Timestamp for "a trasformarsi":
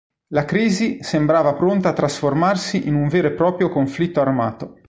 1.89-2.87